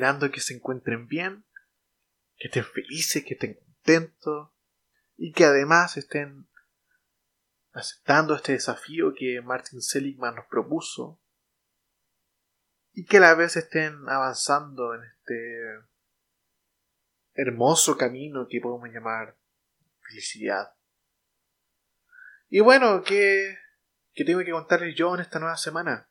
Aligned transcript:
esperando 0.00 0.30
que 0.30 0.40
se 0.40 0.54
encuentren 0.54 1.06
bien, 1.08 1.44
que 2.38 2.48
estén 2.48 2.64
felices, 2.64 3.22
que 3.22 3.34
estén 3.34 3.52
contentos 3.52 4.48
y 5.18 5.30
que 5.32 5.44
además 5.44 5.98
estén 5.98 6.48
aceptando 7.72 8.34
este 8.34 8.52
desafío 8.52 9.12
que 9.14 9.42
Martin 9.42 9.82
Seligman 9.82 10.36
nos 10.36 10.46
propuso 10.46 11.20
y 12.94 13.04
que 13.04 13.18
a 13.18 13.20
la 13.20 13.34
vez 13.34 13.56
estén 13.56 14.08
avanzando 14.08 14.94
en 14.94 15.02
este 15.04 15.86
hermoso 17.34 17.98
camino 17.98 18.46
que 18.48 18.58
podemos 18.58 18.88
llamar 18.88 19.36
felicidad. 20.08 20.72
Y 22.48 22.60
bueno, 22.60 23.02
¿qué, 23.02 23.58
qué 24.14 24.24
tengo 24.24 24.42
que 24.42 24.50
contarles 24.50 24.96
yo 24.96 25.14
en 25.14 25.20
esta 25.20 25.38
nueva 25.38 25.58
semana? 25.58 26.09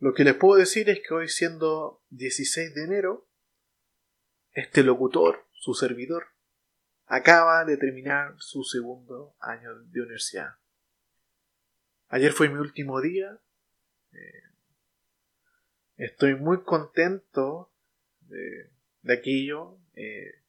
Lo 0.00 0.14
que 0.14 0.22
les 0.22 0.34
puedo 0.34 0.58
decir 0.58 0.88
es 0.90 1.00
que 1.06 1.12
hoy 1.12 1.28
siendo 1.28 2.02
16 2.10 2.74
de 2.74 2.84
enero, 2.84 3.28
este 4.52 4.84
locutor, 4.84 5.46
su 5.52 5.74
servidor, 5.74 6.28
acaba 7.06 7.64
de 7.64 7.76
terminar 7.76 8.34
su 8.38 8.62
segundo 8.62 9.34
año 9.40 9.74
de 9.74 10.00
universidad. 10.02 10.56
Ayer 12.08 12.32
fue 12.32 12.48
mi 12.48 12.58
último 12.58 13.00
día. 13.00 13.40
Eh, 14.12 14.42
estoy 15.96 16.36
muy 16.36 16.62
contento 16.62 17.72
de, 18.20 18.70
aquello. 19.12 19.78
Eh, 19.94 20.42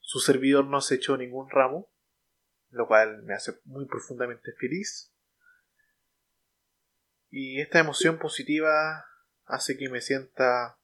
su 0.00 0.20
servidor 0.20 0.66
no 0.66 0.80
se 0.80 0.96
echó 0.96 1.16
ningún 1.16 1.48
ramo, 1.48 1.90
lo 2.70 2.86
cual 2.86 3.22
me 3.22 3.34
hace 3.34 3.58
muy 3.64 3.86
profundamente 3.86 4.52
feliz. 4.52 5.11
Y 7.34 7.62
esta 7.62 7.78
emoción 7.78 8.18
positiva 8.18 9.06
hace 9.46 9.78
que 9.78 9.88
me 9.88 10.02
sienta 10.02 10.78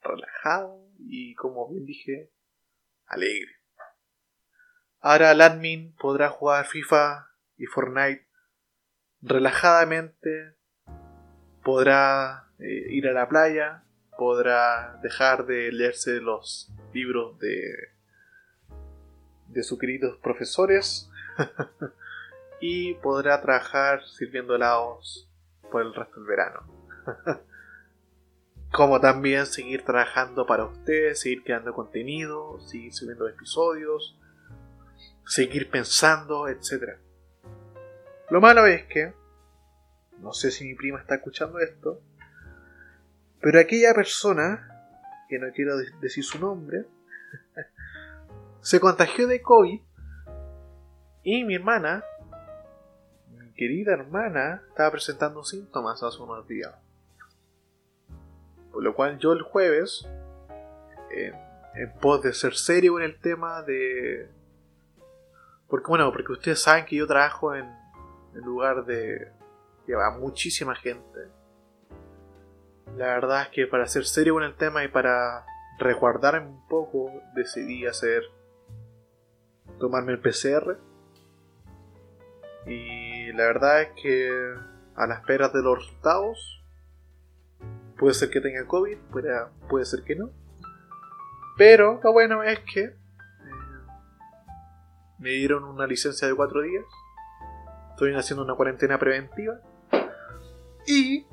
relajado 0.00 0.88
y, 0.98 1.34
como 1.34 1.68
bien 1.68 1.84
dije, 1.84 2.32
alegre. 3.04 3.56
Ahora 5.00 5.32
el 5.32 5.42
admin 5.42 5.94
podrá 5.96 6.30
jugar 6.30 6.64
FIFA 6.64 7.30
y 7.58 7.66
Fortnite 7.66 8.26
relajadamente, 9.20 10.56
podrá 11.62 12.48
eh, 12.58 12.86
ir 12.88 13.06
a 13.08 13.12
la 13.12 13.28
playa, 13.28 13.84
podrá 14.16 14.98
dejar 15.02 15.44
de 15.44 15.72
leerse 15.72 16.22
los 16.22 16.72
libros 16.94 17.38
de, 17.38 17.60
de 19.48 19.62
sus 19.62 19.78
queridos 19.78 20.16
profesores. 20.22 21.10
Y 22.58 22.94
podrá 22.94 23.38
trabajar 23.42 24.02
sirviendo 24.08 24.56
helados 24.56 25.25
por 25.70 25.82
el 25.82 25.94
resto 25.94 26.20
del 26.20 26.28
verano. 26.28 26.66
Como 28.72 29.00
también 29.00 29.46
seguir 29.46 29.84
trabajando 29.84 30.46
para 30.46 30.64
ustedes, 30.64 31.20
seguir 31.20 31.44
creando 31.44 31.72
contenido, 31.72 32.58
seguir 32.60 32.92
subiendo 32.92 33.28
episodios, 33.28 34.18
seguir 35.24 35.70
pensando, 35.70 36.48
etc. 36.48 36.98
Lo 38.30 38.40
malo 38.40 38.66
es 38.66 38.84
que, 38.86 39.14
no 40.20 40.32
sé 40.32 40.50
si 40.50 40.64
mi 40.64 40.74
prima 40.74 41.00
está 41.00 41.16
escuchando 41.16 41.58
esto, 41.58 42.00
pero 43.40 43.60
aquella 43.60 43.94
persona, 43.94 44.68
que 45.28 45.38
no 45.38 45.52
quiero 45.52 45.76
decir 46.00 46.24
su 46.24 46.38
nombre, 46.38 46.86
se 48.60 48.80
contagió 48.80 49.26
de 49.26 49.40
COVID 49.42 49.80
y 51.22 51.44
mi 51.44 51.54
hermana, 51.54 52.04
querida 53.56 53.92
hermana, 53.92 54.62
estaba 54.68 54.92
presentando 54.92 55.42
síntomas 55.44 56.02
hace 56.02 56.22
unos 56.22 56.46
días. 56.46 56.74
Por 58.70 58.82
lo 58.82 58.94
cual 58.94 59.18
yo 59.18 59.32
el 59.32 59.42
jueves, 59.42 60.06
en, 61.10 61.34
en 61.74 61.92
pos 62.00 62.22
de 62.22 62.32
ser 62.32 62.54
serio 62.54 62.98
en 62.98 63.04
el 63.04 63.18
tema 63.18 63.62
de 63.62 64.30
porque 65.68 65.88
bueno, 65.88 66.12
porque 66.12 66.32
ustedes 66.32 66.62
saben 66.62 66.84
que 66.84 66.96
yo 66.96 67.06
trabajo 67.06 67.54
en, 67.54 67.66
en 68.34 68.40
lugar 68.42 68.84
de 68.84 69.32
llevar 69.86 70.18
muchísima 70.18 70.74
gente. 70.74 71.28
La 72.96 73.06
verdad 73.06 73.42
es 73.42 73.48
que 73.48 73.66
para 73.66 73.86
ser 73.86 74.04
serio 74.04 74.34
con 74.34 74.44
el 74.44 74.54
tema 74.54 74.84
y 74.84 74.88
para 74.88 75.44
resguardarme 75.78 76.46
un 76.48 76.66
poco, 76.68 77.10
decidí 77.34 77.84
hacer 77.84 78.22
tomarme 79.78 80.12
el 80.12 80.20
PCR. 80.20 80.78
Y 82.66 83.05
la 83.36 83.44
verdad 83.44 83.82
es 83.82 83.88
que 84.02 84.54
a 84.96 85.06
la 85.06 85.14
espera 85.14 85.48
de 85.48 85.62
los 85.62 85.78
resultados, 85.78 86.64
puede 87.98 88.14
ser 88.14 88.30
que 88.30 88.40
tenga 88.40 88.66
COVID, 88.66 88.96
puede, 89.10 89.30
puede 89.68 89.84
ser 89.84 90.02
que 90.04 90.16
no. 90.16 90.30
Pero 91.56 92.00
lo 92.02 92.12
bueno 92.12 92.42
es 92.42 92.60
que 92.60 92.96
me 95.18 95.30
dieron 95.30 95.64
una 95.64 95.86
licencia 95.86 96.28
de 96.28 96.34
cuatro 96.34 96.62
días. 96.62 96.84
Estoy 97.90 98.14
haciendo 98.14 98.44
una 98.44 98.54
cuarentena 98.54 98.98
preventiva. 98.98 99.60
Y 100.86 101.26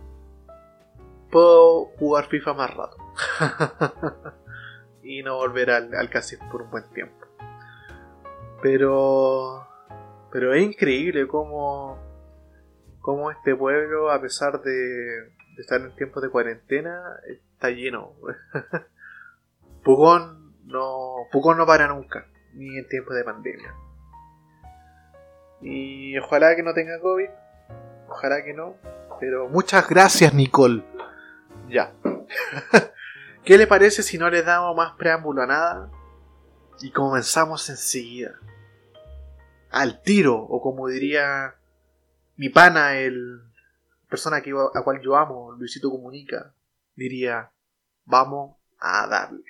puedo 1.31 1.85
jugar 1.97 2.27
FIFA 2.27 2.53
más 2.53 2.73
rato. 2.73 2.97
y 5.03 5.21
no 5.23 5.35
volver 5.35 5.71
al, 5.71 5.93
al 5.93 6.09
por 6.51 6.63
un 6.63 6.71
buen 6.71 6.89
tiempo. 6.93 7.27
Pero. 8.61 9.72
Pero 10.33 10.51
es 10.53 10.63
increíble 10.63 11.27
cómo. 11.27 11.99
cómo 12.99 13.29
este 13.29 13.55
pueblo, 13.55 14.11
a 14.11 14.19
pesar 14.19 14.61
de, 14.63 14.71
de 14.71 15.61
estar 15.61 15.79
en 15.79 15.95
tiempos 15.95 16.23
de 16.23 16.29
cuarentena, 16.29 17.01
está 17.27 17.69
lleno. 17.69 18.13
Pugón 19.83 20.55
no. 20.65 21.27
No 21.31 21.65
para 21.67 21.87
nunca 21.87 22.25
ni 22.55 22.77
en 22.77 22.87
tiempos 22.87 23.15
de 23.15 23.23
pandemia. 23.23 23.75
Y 25.61 26.17
ojalá 26.17 26.55
que 26.55 26.63
no 26.63 26.73
tenga 26.73 26.99
COVID, 26.99 27.29
ojalá 28.09 28.43
que 28.43 28.53
no, 28.53 28.75
pero 29.19 29.47
muchas 29.49 29.87
gracias 29.87 30.33
Nicole. 30.33 30.83
Ya. 31.69 31.93
¿Qué 33.45 33.57
le 33.57 33.67
parece 33.67 34.03
si 34.03 34.17
no 34.17 34.29
le 34.29 34.41
damos 34.41 34.75
más 34.75 34.93
preámbulo 34.93 35.43
a 35.43 35.47
nada? 35.47 35.91
Y 36.81 36.91
comenzamos 36.91 37.69
enseguida. 37.69 38.39
Al 39.73 40.01
tiro, 40.01 40.37
o 40.37 40.61
como 40.61 40.87
diría 40.87 41.55
mi 42.37 42.47
pana, 42.49 42.97
el 42.97 43.41
persona 44.07 44.41
que, 44.41 44.51
a 44.51 44.81
cual 44.83 45.01
yo 45.01 45.17
amo, 45.17 45.51
Luisito 45.51 45.89
Comunica, 45.89 46.53
diría, 46.95 47.51
vamos 48.05 48.55
a 48.79 49.07
darle. 49.07 49.43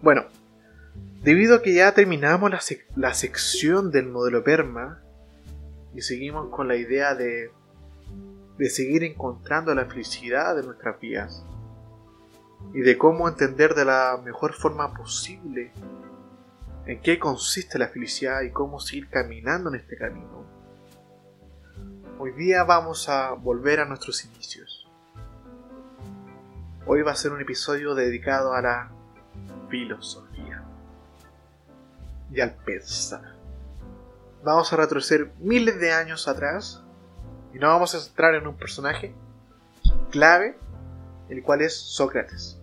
Bueno, 0.00 0.26
Debido 1.24 1.56
a 1.56 1.62
que 1.62 1.72
ya 1.72 1.94
terminamos 1.94 2.50
la, 2.96 3.14
sección 3.14 3.90
del 3.90 4.10
modelo 4.10 4.44
PERMA 4.44 5.00
y 5.94 6.02
seguimos 6.02 6.50
con 6.50 6.68
la 6.68 6.76
idea 6.76 7.14
de, 7.14 7.50
de 8.58 8.68
seguir 8.68 9.04
encontrando 9.04 9.74
la 9.74 9.86
felicidad 9.86 10.54
de 10.54 10.64
nuestras 10.64 11.00
vidas 11.00 11.42
y 12.74 12.80
de 12.80 12.98
cómo 12.98 13.26
entender 13.26 13.74
de 13.74 13.86
la 13.86 14.20
mejor 14.22 14.52
forma 14.52 14.92
posible 14.92 15.72
en 16.86 17.00
qué 17.00 17.18
consiste 17.18 17.78
la 17.78 17.88
felicidad 17.88 18.42
y 18.42 18.50
cómo 18.50 18.78
seguir 18.78 19.08
caminando 19.08 19.70
en 19.70 19.76
este 19.76 19.96
camino. 19.96 20.44
Hoy 22.18 22.32
día 22.32 22.64
vamos 22.64 23.08
a 23.08 23.32
volver 23.32 23.80
a 23.80 23.86
nuestros 23.86 24.24
inicios. 24.24 24.86
Hoy 26.86 27.02
va 27.02 27.12
a 27.12 27.16
ser 27.16 27.32
un 27.32 27.40
episodio 27.40 27.94
dedicado 27.94 28.52
a 28.52 28.60
la 28.60 28.90
filosofía 29.70 30.62
y 32.30 32.40
al 32.40 32.52
pensar. 32.52 33.34
Vamos 34.44 34.72
a 34.72 34.76
retroceder 34.76 35.32
miles 35.38 35.80
de 35.80 35.92
años 35.92 36.28
atrás 36.28 36.82
y 37.54 37.58
nos 37.58 37.70
vamos 37.70 37.94
a 37.94 38.00
centrar 38.00 38.34
en 38.34 38.46
un 38.46 38.56
personaje 38.56 39.14
clave, 40.10 40.58
el 41.30 41.42
cual 41.42 41.62
es 41.62 41.74
Sócrates, 41.74 42.60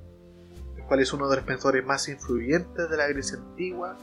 cual 0.91 0.99
es 0.99 1.13
uno 1.13 1.29
de 1.29 1.37
los 1.37 1.45
pensadores 1.45 1.85
más 1.85 2.09
influyentes 2.09 2.89
de 2.89 2.97
la 2.97 3.07
Grecia 3.07 3.37
antigua, 3.37 3.95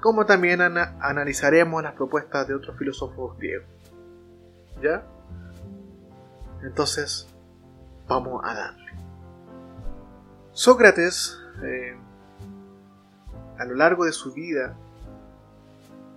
como 0.00 0.26
también 0.26 0.60
analizaremos 0.60 1.80
las 1.84 1.92
propuestas 1.92 2.48
de 2.48 2.54
otros 2.54 2.76
filósofos 2.76 3.38
griegos. 3.38 3.68
¿Ya? 4.82 5.06
Entonces, 6.64 7.28
vamos 8.08 8.42
a 8.44 8.54
darle. 8.54 8.90
Sócrates 10.50 11.40
eh, 11.62 11.96
a 13.56 13.64
lo 13.64 13.76
largo 13.76 14.04
de 14.04 14.12
su 14.12 14.34
vida 14.34 14.76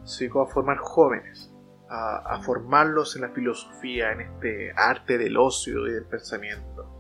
se 0.06 0.24
llegó 0.24 0.42
a 0.42 0.47
formar 0.47 0.77
jóvenes, 0.77 1.53
a, 1.88 2.42
formarlos 2.42 3.15
en 3.15 3.21
la 3.21 3.30
filosofía, 3.30 4.12
en 4.12 4.21
este 4.21 4.71
arte 4.75 5.19
del 5.19 5.38
ocio 5.38 5.88
y 5.88 5.92
del 5.92 6.06
pensamiento. 6.06 6.94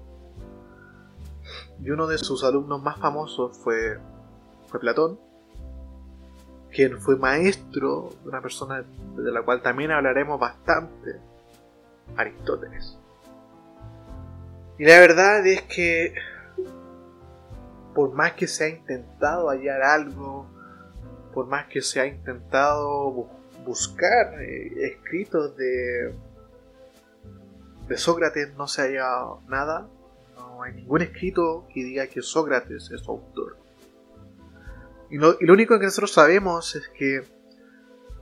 Y 1.81 1.91
uno 1.91 2.07
de 2.07 2.17
sus 2.17 2.43
alumnos 2.43 2.81
más 2.81 2.97
famosos 2.99 3.57
fue, 3.57 3.99
fue 4.67 4.79
Platón, 4.79 5.19
quien 6.71 6.99
fue 6.99 7.15
maestro 7.15 8.09
de 8.23 8.29
una 8.29 8.41
persona 8.41 8.83
de 9.17 9.31
la 9.31 9.43
cual 9.43 9.61
también 9.61 9.91
hablaremos 9.91 10.39
bastante, 10.39 11.19
Aristóteles. 12.17 12.97
Y 14.77 14.85
la 14.85 14.99
verdad 14.99 15.45
es 15.47 15.61
que 15.63 16.13
por 17.95 18.13
más 18.13 18.33
que 18.33 18.45
se 18.45 18.65
ha 18.65 18.67
intentado 18.67 19.49
hallar 19.49 19.81
algo, 19.81 20.45
por 21.33 21.47
más 21.47 21.67
que 21.67 21.81
se 21.81 22.01
ha 22.01 22.05
intentado 22.05 23.29
buscar 23.65 24.41
eh, 24.41 24.73
escritos 24.85 25.55
de, 25.55 26.13
de 27.87 27.97
Sócrates, 27.97 28.53
no 28.55 28.67
se 28.67 28.81
ha 28.81 28.85
hallado 28.85 29.41
nada. 29.47 29.87
No 30.35 30.63
hay 30.63 30.73
ningún 30.73 31.01
escrito 31.01 31.67
que 31.73 31.83
diga 31.83 32.07
que 32.07 32.21
Sócrates 32.21 32.91
es 32.91 33.01
su 33.01 33.11
autor. 33.11 33.57
Y 35.09 35.17
lo, 35.17 35.37
único 35.39 35.79
que 35.79 35.85
nosotros 35.85 36.11
sabemos 36.11 36.75
es 36.75 36.87
que 36.89 37.23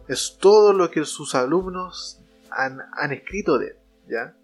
es 0.07 0.38
todo 0.39 0.74
lo 0.74 0.92
que 0.92 1.06
sus 1.06 1.33
alumnos 1.33 2.21
han, 2.50 2.80
han 2.94 3.13
escrito 3.13 3.57
de 3.57 3.68
él, 3.68 3.77
¿ya? 4.07 4.38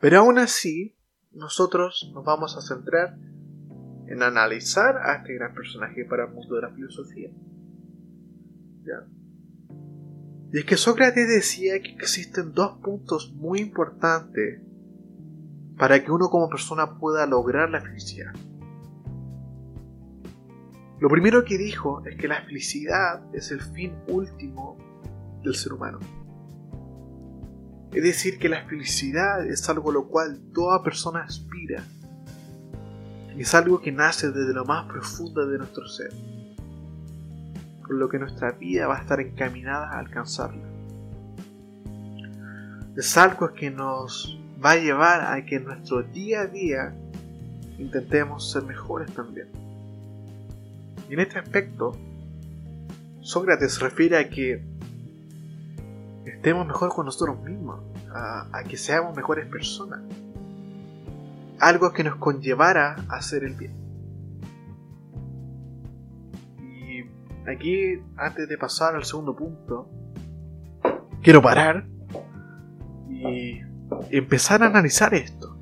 Pero 0.00 0.18
aún 0.18 0.38
así, 0.38 0.94
nosotros 1.32 2.10
nos 2.14 2.24
vamos 2.24 2.56
a 2.56 2.60
centrar 2.60 3.16
en 4.06 4.22
analizar 4.22 4.96
a 4.98 5.16
este 5.16 5.34
gran 5.34 5.54
personaje 5.54 6.04
para 6.04 6.24
el 6.24 6.30
mundo 6.30 6.56
de 6.56 6.62
la 6.62 6.70
filosofía. 6.70 7.30
¿Ya? 8.84 9.06
Y 10.52 10.58
es 10.58 10.64
que 10.64 10.76
Sócrates 10.76 11.28
decía 11.28 11.80
que 11.80 11.90
existen 11.92 12.52
dos 12.54 12.78
puntos 12.78 13.32
muy 13.34 13.60
importantes 13.60 14.62
para 15.78 16.02
que 16.02 16.10
uno 16.10 16.28
como 16.28 16.48
persona 16.48 16.98
pueda 16.98 17.26
lograr 17.26 17.70
la 17.70 17.80
felicidad. 17.80 18.32
Lo 20.98 21.08
primero 21.08 21.44
que 21.44 21.56
dijo 21.56 22.02
es 22.04 22.16
que 22.16 22.26
la 22.26 22.42
felicidad 22.42 23.22
es 23.32 23.52
el 23.52 23.60
fin 23.60 23.94
último 24.08 24.76
del 25.44 25.54
ser 25.54 25.72
humano. 25.72 26.00
Es 27.92 28.02
decir, 28.02 28.38
que 28.38 28.48
la 28.48 28.64
felicidad 28.66 29.46
es 29.46 29.68
algo 29.68 29.90
a 29.90 29.94
lo 29.94 30.08
cual 30.08 30.40
toda 30.52 30.82
persona 30.82 31.22
aspira 31.22 31.84
es 33.38 33.54
algo 33.54 33.80
que 33.80 33.92
nace 33.92 34.32
desde 34.32 34.52
lo 34.52 34.64
más 34.64 34.86
profundo 34.86 35.46
de 35.46 35.58
nuestro 35.58 35.86
ser, 35.86 36.10
por 37.82 37.94
lo 37.94 38.08
que 38.08 38.18
nuestra 38.18 38.50
vida 38.52 38.88
va 38.88 38.98
a 38.98 39.00
estar 39.00 39.20
encaminada 39.20 39.90
a 39.90 40.00
alcanzarla. 40.00 40.66
Es 42.96 43.16
algo 43.16 43.52
que 43.52 43.70
nos 43.70 44.40
va 44.64 44.72
a 44.72 44.76
llevar 44.76 45.32
a 45.34 45.44
que 45.44 45.56
en 45.56 45.64
nuestro 45.64 46.02
día 46.02 46.42
a 46.42 46.46
día 46.46 46.94
intentemos 47.78 48.50
ser 48.50 48.64
mejores 48.64 49.12
también. 49.12 49.48
Y 51.08 51.14
en 51.14 51.20
este 51.20 51.38
aspecto, 51.38 51.96
Sócrates 53.20 53.74
se 53.74 53.80
refiere 53.80 54.16
a 54.18 54.28
que 54.28 54.62
estemos 56.24 56.66
mejor 56.66 56.90
con 56.90 57.06
nosotros 57.06 57.40
mismos, 57.42 57.80
a, 58.12 58.48
a 58.52 58.64
que 58.64 58.76
seamos 58.76 59.16
mejores 59.16 59.46
personas 59.46 60.00
algo 61.60 61.92
que 61.92 62.04
nos 62.04 62.16
conllevara 62.16 62.96
a 63.08 63.16
hacer 63.16 63.44
el 63.44 63.54
bien. 63.54 63.72
Y 66.60 67.50
aquí, 67.50 68.02
antes 68.16 68.48
de 68.48 68.58
pasar 68.58 68.94
al 68.94 69.04
segundo 69.04 69.34
punto, 69.34 69.88
quiero 71.22 71.42
parar 71.42 71.86
y 73.08 73.60
empezar 74.10 74.62
a 74.62 74.66
analizar 74.66 75.14
esto. 75.14 75.56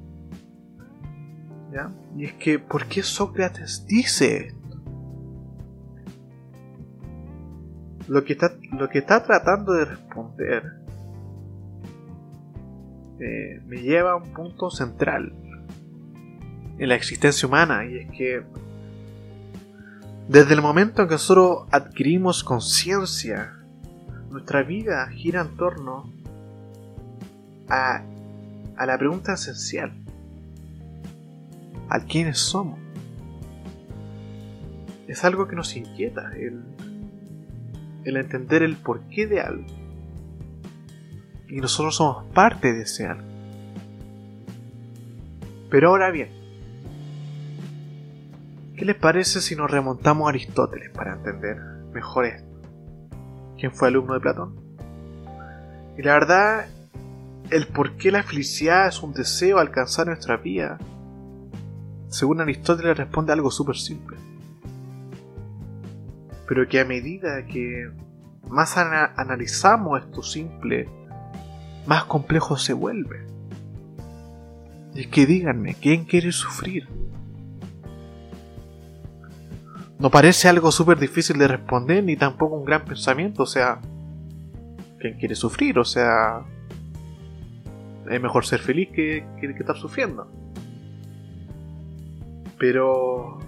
¿Ya? 1.73 1.91
Y 2.17 2.25
es 2.25 2.33
que, 2.35 2.59
¿por 2.59 2.87
qué 2.87 3.03
Sócrates 3.03 3.87
dice 3.87 4.49
esto? 4.49 4.57
Lo 8.09 8.25
que 8.25 8.35
está, 8.35 8.53
lo 8.73 8.89
que 8.89 8.99
está 8.99 9.23
tratando 9.25 9.73
de 9.73 9.85
responder 9.85 10.63
eh, 13.19 13.61
me 13.67 13.79
lleva 13.79 14.13
a 14.13 14.17
un 14.17 14.33
punto 14.33 14.71
central 14.71 15.33
en 16.79 16.89
la 16.89 16.95
existencia 16.95 17.49
humana 17.49 17.85
y 17.87 17.97
es 17.97 18.11
que 18.11 18.43
desde 20.29 20.55
el 20.55 20.61
momento 20.61 21.03
en 21.03 21.09
que 21.09 21.15
nosotros 21.15 21.69
adquirimos 21.71 22.43
conciencia, 22.43 23.55
nuestra 24.31 24.63
vida 24.63 25.09
gira 25.09 25.41
en 25.41 25.57
torno 25.57 26.13
a, 27.69 28.03
a 28.77 28.87
la 28.87 28.99
pregunta 28.99 29.35
esencial, 29.35 29.93
al 31.89 32.05
quiénes 32.07 32.39
somos. 32.39 32.79
Es 35.09 35.25
algo 35.25 35.47
que 35.47 35.57
nos 35.57 35.77
inquieta, 35.77 36.33
el, 36.37 36.63
el 38.05 38.17
entender 38.17 38.63
el 38.63 38.77
porqué 38.77 39.27
de 39.27 39.41
algo. 39.41 39.67
Y 41.49 41.61
nosotros 41.61 41.97
somos 41.97 42.25
parte 42.33 42.73
de 42.73 42.83
ese 42.83 43.07
algo. 43.07 43.29
Pero 45.71 45.91
ahora 45.91 46.11
bien, 46.11 46.47
¿Qué 48.77 48.85
les 48.85 48.97
parece 48.97 49.41
si 49.41 49.57
nos 49.57 49.71
remontamos 49.71 50.27
a 50.27 50.29
Aristóteles 50.29 50.91
para 50.91 51.15
entender 51.15 51.57
mejor 51.95 52.27
esto? 52.27 52.61
¿Quién 53.59 53.73
fue 53.73 53.89
alumno 53.89 54.13
de 54.13 54.21
Platón? 54.21 54.55
Y 55.97 56.03
la 56.03 56.13
verdad, 56.13 56.67
el 57.51 57.67
por 57.69 57.97
qué 57.97 58.11
la 58.11 58.23
felicidad 58.23 58.89
es 58.89 59.03
un 59.03 59.13
deseo 59.13 59.59
alcanzar 59.59 60.07
nuestra 60.07 60.37
vida, 60.37 60.79
según 62.09 62.41
Aristóteles 62.41 62.97
responde 62.97 63.33
algo 63.33 63.51
súper 63.51 63.77
simple. 63.77 64.17
Pero 66.49 66.69
que 66.69 66.81
a 66.81 66.85
medida 66.85 67.45
que 67.47 67.91
más 68.49 68.77
analizamos 68.77 70.03
esto 70.03 70.23
simple, 70.23 70.89
más 71.87 72.05
complejo 72.05 72.57
se 72.57 72.73
vuelve. 72.73 73.27
Y 74.95 75.01
es 75.01 75.07
que 75.09 75.27
díganme, 75.27 75.75
¿quién 75.75 76.05
quiere 76.05 76.33
sufrir? 76.33 76.89
no 79.99 80.11
parece 80.11 80.49
algo 80.49 80.71
súper 80.73 80.99
difícil 80.99 81.39
de 81.39 81.49
responder 81.49 82.05
ni 82.05 82.17
tampoco 82.17 82.57
un 82.57 82.65
gran 82.65 82.85
pensamiento. 82.85 83.43
O 83.43 83.47
sea, 83.47 83.81
¿quién 84.99 85.19
quiere 85.19 85.35
sufrir? 85.35 85.79
O 85.79 85.85
sea, 85.85 86.45
es 88.11 88.23
mejor 88.23 88.45
ser 88.45 88.61
feliz 88.61 88.89
que, 88.93 89.27
que, 89.41 89.55
que 89.55 89.61
estar 89.61 89.77
sufriendo. 89.77 90.31
Pero 92.59 93.39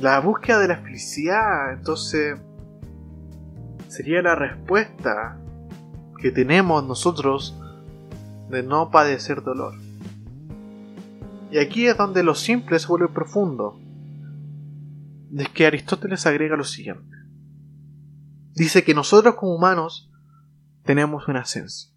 la 0.00 0.20
búsqueda 0.20 0.58
de 0.58 0.68
la 0.68 0.76
felicidad, 0.78 1.72
entonces, 1.72 2.38
sería 3.88 4.22
la 4.22 4.34
respuesta 4.34 5.38
que 6.18 6.30
tenemos 6.30 6.86
nosotros 6.86 7.58
de 8.48 8.62
no 8.62 8.90
padecer 8.90 9.42
dolor. 9.42 9.74
Y 11.50 11.58
aquí 11.58 11.86
es 11.86 11.96
donde 11.96 12.22
lo 12.22 12.34
simple 12.34 12.78
se 12.78 12.86
vuelve 12.86 13.08
profundo. 13.08 13.80
Es 15.36 15.48
que 15.48 15.66
Aristóteles 15.66 16.26
agrega 16.26 16.56
lo 16.56 16.64
siguiente. 16.64 17.16
Dice 18.54 18.84
que 18.84 18.94
nosotros 18.94 19.34
como 19.36 19.54
humanos 19.54 20.09
tenemos 20.84 21.28
una 21.28 21.42
esencia. 21.42 21.90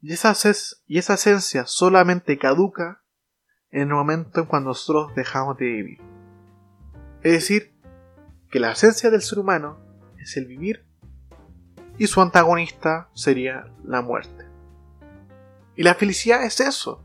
Y 0.00 0.12
esa, 0.12 0.34
y 0.86 0.98
esa 0.98 1.14
esencia 1.14 1.66
solamente 1.66 2.38
caduca 2.38 3.02
en 3.70 3.82
el 3.82 3.94
momento 3.94 4.40
en 4.40 4.46
cuando 4.46 4.70
nosotros 4.70 5.14
dejamos 5.14 5.56
de 5.56 5.64
vivir. 5.64 6.00
Es 7.22 7.32
decir, 7.32 7.72
que 8.50 8.60
la 8.60 8.72
esencia 8.72 9.10
del 9.10 9.22
ser 9.22 9.38
humano 9.38 9.78
es 10.18 10.36
el 10.36 10.46
vivir 10.46 10.84
y 11.98 12.06
su 12.06 12.20
antagonista 12.20 13.08
sería 13.14 13.72
la 13.84 14.02
muerte. 14.02 14.46
Y 15.76 15.84
la 15.84 15.94
felicidad 15.94 16.44
es 16.44 16.60
eso, 16.60 17.04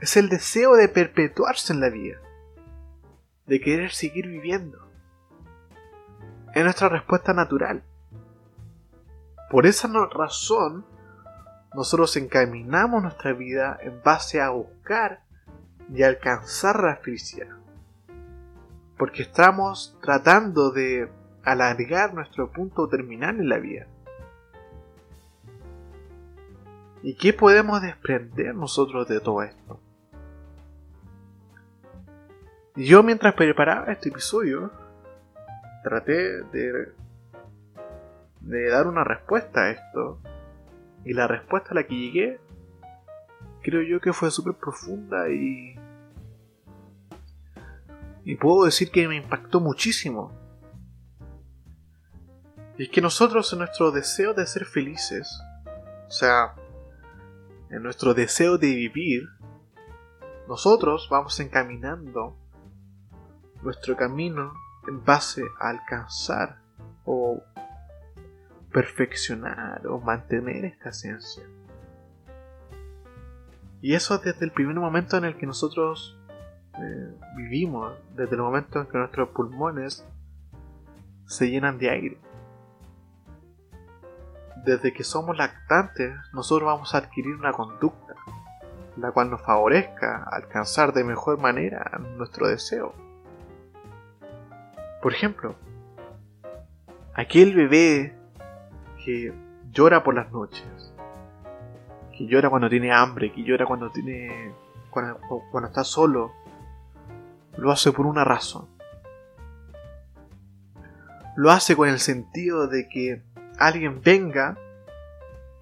es 0.00 0.16
el 0.16 0.28
deseo 0.28 0.76
de 0.76 0.88
perpetuarse 0.88 1.72
en 1.72 1.80
la 1.80 1.88
vida, 1.88 2.20
de 3.46 3.60
querer 3.60 3.90
seguir 3.90 4.28
viviendo. 4.28 4.78
Es 6.54 6.62
nuestra 6.62 6.88
respuesta 6.88 7.32
natural. 7.32 7.82
Por 9.54 9.66
esa 9.66 9.88
razón, 10.10 10.84
nosotros 11.74 12.16
encaminamos 12.16 13.04
nuestra 13.04 13.32
vida 13.34 13.78
en 13.82 14.02
base 14.02 14.40
a 14.40 14.50
buscar 14.50 15.22
y 15.94 16.02
alcanzar 16.02 16.82
la 16.82 16.96
felicidad. 16.96 17.56
Porque 18.98 19.22
estamos 19.22 19.96
tratando 20.02 20.72
de 20.72 21.08
alargar 21.44 22.14
nuestro 22.14 22.50
punto 22.50 22.88
terminal 22.88 23.38
en 23.38 23.48
la 23.48 23.58
vida. 23.58 23.86
¿Y 27.04 27.14
qué 27.14 27.32
podemos 27.32 27.80
desprender 27.80 28.56
nosotros 28.56 29.06
de 29.06 29.20
todo 29.20 29.44
esto? 29.44 29.80
Yo 32.74 33.04
mientras 33.04 33.34
preparaba 33.34 33.92
este 33.92 34.08
episodio, 34.08 34.72
traté 35.84 36.42
de, 36.42 37.03
de 38.46 38.68
dar 38.68 38.86
una 38.86 39.04
respuesta 39.04 39.62
a 39.62 39.70
esto. 39.70 40.20
Y 41.04 41.12
la 41.12 41.26
respuesta 41.26 41.70
a 41.70 41.74
la 41.74 41.86
que 41.86 41.94
llegué, 41.94 42.40
creo 43.62 43.82
yo 43.82 44.00
que 44.00 44.12
fue 44.12 44.30
súper 44.30 44.54
profunda 44.54 45.28
y... 45.30 45.74
Y 48.26 48.36
puedo 48.36 48.64
decir 48.64 48.90
que 48.90 49.06
me 49.06 49.16
impactó 49.16 49.60
muchísimo. 49.60 50.32
Y 52.78 52.84
es 52.84 52.88
que 52.88 53.02
nosotros 53.02 53.52
en 53.52 53.58
nuestro 53.60 53.90
deseo 53.90 54.32
de 54.32 54.46
ser 54.46 54.64
felices, 54.64 55.40
o 56.08 56.10
sea, 56.10 56.54
en 57.70 57.82
nuestro 57.82 58.14
deseo 58.14 58.56
de 58.56 58.68
vivir, 58.68 59.24
nosotros 60.48 61.08
vamos 61.10 61.38
encaminando 61.40 62.36
nuestro 63.62 63.96
camino 63.96 64.54
en 64.88 65.04
base 65.04 65.42
a 65.60 65.68
alcanzar 65.70 66.58
o 67.04 67.42
perfeccionar 68.74 69.86
o 69.86 70.00
mantener 70.00 70.64
esta 70.64 70.88
esencia. 70.88 71.44
Y 73.80 73.94
eso 73.94 74.18
desde 74.18 74.44
el 74.44 74.50
primer 74.50 74.74
momento 74.74 75.16
en 75.16 75.24
el 75.24 75.36
que 75.36 75.46
nosotros 75.46 76.18
eh, 76.76 77.14
vivimos, 77.36 77.94
desde 78.16 78.34
el 78.34 78.42
momento 78.42 78.80
en 78.80 78.86
que 78.88 78.98
nuestros 78.98 79.28
pulmones 79.28 80.04
se 81.26 81.50
llenan 81.50 81.78
de 81.78 81.90
aire. 81.90 82.18
Desde 84.64 84.92
que 84.92 85.04
somos 85.04 85.36
lactantes, 85.36 86.12
nosotros 86.32 86.66
vamos 86.66 86.94
a 86.94 86.98
adquirir 86.98 87.36
una 87.36 87.52
conducta, 87.52 88.14
la 88.96 89.12
cual 89.12 89.30
nos 89.30 89.42
favorezca 89.42 90.24
alcanzar 90.24 90.92
de 90.92 91.04
mejor 91.04 91.38
manera 91.38 92.00
nuestro 92.16 92.48
deseo. 92.48 92.92
Por 95.00 95.12
ejemplo, 95.12 95.54
aquel 97.14 97.54
bebé 97.54 98.23
que 99.04 99.32
llora 99.70 100.02
por 100.02 100.14
las 100.14 100.30
noches, 100.32 100.92
que 102.16 102.26
llora 102.26 102.48
cuando 102.48 102.68
tiene 102.68 102.92
hambre, 102.92 103.32
que 103.32 103.42
llora 103.42 103.66
cuando 103.66 103.90
tiene 103.90 104.54
cuando, 104.90 105.66
está 105.66 105.84
solo, 105.84 106.32
lo 107.56 107.70
hace 107.72 107.92
por 107.92 108.06
una 108.06 108.24
razón. 108.24 108.68
Lo 111.36 111.50
hace 111.50 111.74
con 111.74 111.88
el 111.88 111.98
sentido 111.98 112.68
de 112.68 112.88
que 112.88 113.22
alguien 113.58 114.00
venga 114.02 114.56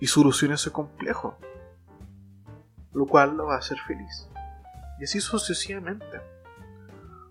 y 0.00 0.06
solucione 0.06 0.54
ese 0.54 0.70
complejo, 0.70 1.38
lo 2.92 3.06
cual 3.06 3.37
lo 3.37 3.46
va 3.46 3.54
a 3.54 3.58
hacer 3.58 3.78
feliz. 3.78 4.28
Y 5.00 5.04
así 5.04 5.20
sucesivamente. 5.20 6.20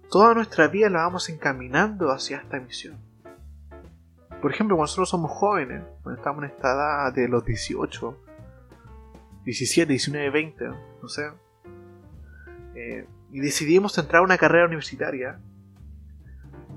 Toda 0.10 0.34
nuestra 0.34 0.68
vida 0.68 0.89
la 0.89 1.03
vamos 1.03 1.30
encaminando 1.30 2.12
hacia 2.12 2.38
esta 2.38 2.60
misión. 2.60 3.11
Por 4.42 4.52
ejemplo, 4.52 4.76
cuando 4.76 4.86
nosotros 4.90 5.10
somos 5.10 5.32
jóvenes, 5.32 5.84
cuando 6.02 6.20
estamos 6.20 6.44
en 6.44 6.50
esta 6.50 6.74
edad 6.74 7.14
de 7.14 7.28
los 7.28 7.46
18, 7.46 8.18
17, 9.46 9.88
19, 9.88 10.30
20, 10.32 10.66
no 10.68 11.08
sé, 11.08 11.32
eh, 12.74 13.08
y 13.32 13.40
decidimos 13.40 13.96
entrar 14.00 14.22
a 14.22 14.24
una 14.24 14.38
carrera 14.40 14.66
universitaria, 14.66 15.40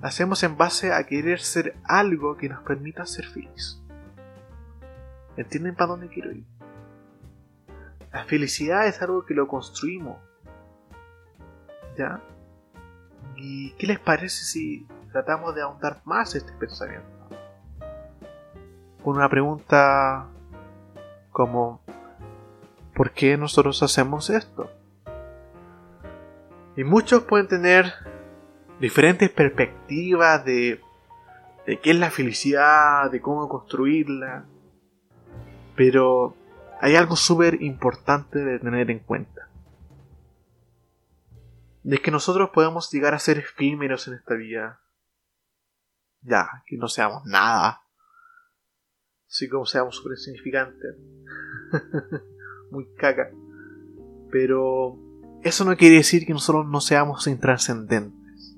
hacemos 0.02 0.42
en 0.42 0.58
base 0.58 0.92
a 0.92 1.02
querer 1.04 1.40
ser 1.40 1.74
algo 1.84 2.36
que 2.36 2.50
nos 2.50 2.62
permita 2.62 3.06
ser 3.06 3.24
feliz. 3.24 3.80
¿Entienden 5.38 5.74
para 5.74 5.88
dónde 5.88 6.08
quiero 6.08 6.32
ir? 6.32 6.44
La 8.12 8.24
felicidad 8.24 8.86
es 8.86 9.00
algo 9.00 9.24
que 9.24 9.34
lo 9.34 9.48
construimos. 9.48 10.18
¿Ya? 11.96 12.22
¿Y 13.36 13.72
qué 13.72 13.86
les 13.86 13.98
parece 13.98 14.44
si 14.44 14.86
tratamos 15.10 15.54
de 15.54 15.62
ahondar 15.62 16.02
más 16.04 16.34
este 16.34 16.52
pensamiento? 16.52 17.13
Con 19.04 19.16
una 19.16 19.28
pregunta 19.28 20.28
como 21.30 21.82
¿por 22.94 23.10
qué 23.10 23.36
nosotros 23.36 23.82
hacemos 23.82 24.30
esto? 24.30 24.70
Y 26.74 26.84
muchos 26.84 27.24
pueden 27.24 27.46
tener 27.46 27.92
diferentes 28.80 29.30
perspectivas 29.30 30.42
de, 30.46 30.80
de 31.66 31.80
qué 31.80 31.90
es 31.90 31.98
la 31.98 32.10
felicidad, 32.10 33.10
de 33.10 33.20
cómo 33.20 33.46
construirla. 33.46 34.46
Pero 35.76 36.34
hay 36.80 36.96
algo 36.96 37.14
súper 37.14 37.62
importante 37.62 38.38
de 38.38 38.58
tener 38.58 38.90
en 38.90 39.00
cuenta. 39.00 39.48
De 41.82 41.98
que 41.98 42.10
nosotros 42.10 42.50
podemos 42.54 42.90
llegar 42.90 43.12
a 43.12 43.18
ser 43.18 43.36
efímeros 43.36 44.08
en 44.08 44.14
esta 44.14 44.34
vida. 44.34 44.80
Ya, 46.22 46.62
que 46.66 46.78
no 46.78 46.88
seamos 46.88 47.26
nada. 47.26 47.83
Así 49.34 49.48
como 49.48 49.66
seamos 49.66 49.96
súper 49.96 50.12
insignificantes. 50.12 50.94
Muy 52.70 52.86
caca. 52.96 53.32
Pero 54.30 54.96
eso 55.42 55.64
no 55.64 55.76
quiere 55.76 55.96
decir 55.96 56.24
que 56.24 56.32
nosotros 56.32 56.68
no 56.68 56.80
seamos 56.80 57.26
intrascendentes. 57.26 58.56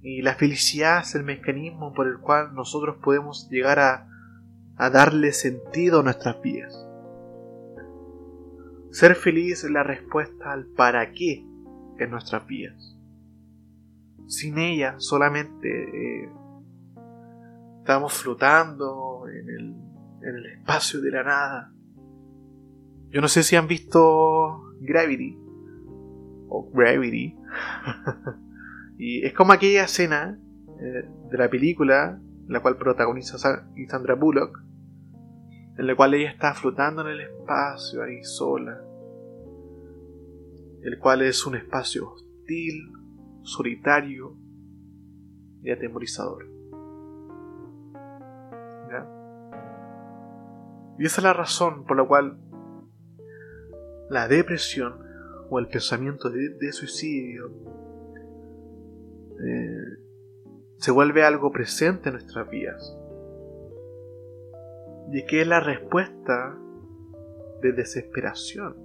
Y 0.00 0.22
la 0.22 0.34
felicidad 0.34 1.02
es 1.02 1.14
el 1.14 1.22
mecanismo 1.22 1.94
por 1.94 2.08
el 2.08 2.18
cual 2.18 2.54
nosotros 2.54 2.96
podemos 3.00 3.48
llegar 3.50 3.78
a, 3.78 4.08
a 4.74 4.90
darle 4.90 5.30
sentido 5.30 6.00
a 6.00 6.02
nuestras 6.02 6.42
vidas. 6.42 6.74
Ser 8.90 9.14
feliz 9.14 9.62
es 9.62 9.70
la 9.70 9.84
respuesta 9.84 10.50
al 10.50 10.66
para 10.66 11.12
qué 11.12 11.46
en 12.00 12.10
nuestras 12.10 12.48
vidas. 12.48 12.98
Sin 14.26 14.58
ella 14.58 14.96
solamente 14.98 15.68
eh, 15.68 16.32
estamos 17.82 18.12
flotando 18.12 19.24
en 19.26 19.48
el, 19.48 19.74
en 20.22 20.36
el 20.36 20.46
espacio 20.52 21.00
de 21.00 21.10
la 21.10 21.24
nada. 21.24 21.72
Yo 23.10 23.20
no 23.20 23.26
sé 23.26 23.42
si 23.42 23.56
han 23.56 23.66
visto 23.66 24.72
Gravity. 24.80 25.36
O 26.48 26.70
Gravity. 26.72 27.36
y 28.98 29.26
es 29.26 29.34
como 29.34 29.52
aquella 29.52 29.84
escena 29.84 30.38
eh, 30.80 31.08
de 31.28 31.38
la 31.38 31.50
película, 31.50 32.22
la 32.46 32.60
cual 32.60 32.76
protagoniza 32.76 33.36
Sandra 33.36 34.14
Bullock, 34.14 34.62
en 35.76 35.86
la 35.88 35.96
cual 35.96 36.14
ella 36.14 36.30
está 36.30 36.54
flotando 36.54 37.02
en 37.02 37.08
el 37.08 37.20
espacio 37.22 38.04
ahí 38.04 38.22
sola, 38.22 38.80
el 40.82 40.98
cual 41.00 41.22
es 41.22 41.44
un 41.46 41.56
espacio 41.56 42.12
hostil, 42.12 42.92
solitario 43.42 44.36
y 45.64 45.72
atemorizador. 45.72 46.51
Y 51.02 51.06
esa 51.06 51.20
es 51.20 51.24
la 51.24 51.32
razón 51.32 51.84
por 51.84 51.96
la 51.96 52.06
cual 52.06 52.38
la 54.08 54.28
depresión 54.28 55.00
o 55.50 55.58
el 55.58 55.66
pensamiento 55.66 56.30
de, 56.30 56.72
suicidio 56.72 57.50
eh, 59.44 59.98
se 60.76 60.92
vuelve 60.92 61.24
algo 61.24 61.50
presente 61.50 62.08
en 62.08 62.12
nuestras 62.12 62.48
vidas. 62.48 62.96
Y 65.10 65.26
que 65.26 65.40
es 65.40 65.48
la 65.48 65.58
respuesta 65.58 66.56
de 67.62 67.72
desesperación 67.72 68.76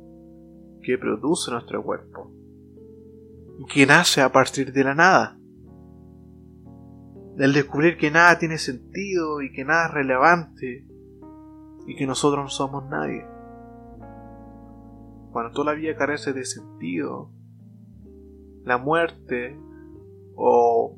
que 0.82 0.98
produce 0.98 1.52
nuestro 1.52 1.84
cuerpo. 1.84 2.34
Y 3.60 3.66
que 3.72 3.86
nace 3.86 4.22
a 4.22 4.32
partir 4.32 4.74
de 4.74 4.84
la 4.84 4.96
nada. 4.96 5.38
Del 7.36 7.54
descubrir 7.54 7.96
que 7.96 8.10
nada 8.10 8.40
tiene 8.40 8.58
sentido 8.58 9.44
y 9.44 9.52
que 9.52 9.64
nada 9.64 9.86
es 9.86 9.94
relevante 9.94 10.88
y 11.88 11.96
que 11.96 12.06
nosotros 12.06 12.44
no 12.44 12.50
somos 12.50 12.86
nadie 12.86 13.26
cuando 15.38 15.52
toda 15.52 15.74
la 15.74 15.80
vida 15.80 15.96
carece 15.96 16.34
de 16.34 16.46
sentido, 16.46 17.30
la 18.64 18.80
muerte 18.80 19.56
o 20.36 20.98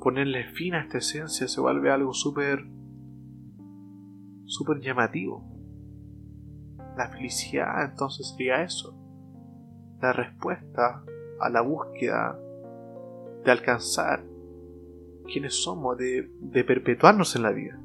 ponerle 0.00 0.44
fin 0.52 0.74
a 0.74 0.82
esta 0.82 0.98
esencia 0.98 1.48
se 1.48 1.60
vuelve 1.60 1.90
algo 1.90 2.12
súper 2.12 2.64
súper 4.44 4.80
llamativo. 4.80 5.44
La 6.96 7.08
felicidad 7.08 7.84
entonces 7.90 8.28
sería 8.28 8.62
eso, 8.62 8.96
la 10.00 10.12
respuesta 10.12 11.02
a 11.40 11.50
la 11.50 11.62
búsqueda 11.62 12.38
de 13.44 13.50
alcanzar 13.50 14.24
quienes 15.24 15.64
somos, 15.64 15.98
de, 15.98 16.30
de 16.42 16.62
perpetuarnos 16.62 17.34
en 17.34 17.42
la 17.42 17.50
vida. 17.50 17.76